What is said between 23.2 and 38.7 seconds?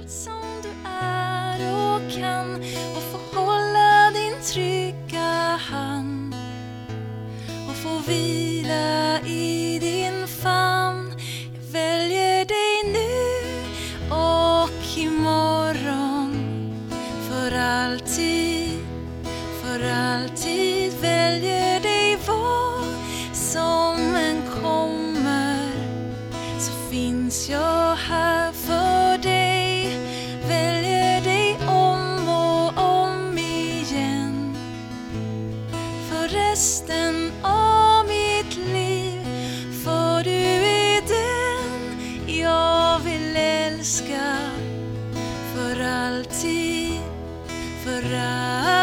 som än kommer. Så finns jag här. resten av mitt